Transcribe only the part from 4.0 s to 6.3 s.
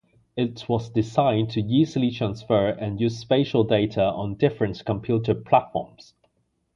on different computer platforms.